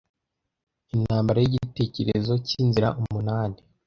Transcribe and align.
intambara 0.95 1.39
yigitekerezo 1.41 2.33
cyinzira 2.47 2.87
umunani 3.01 3.57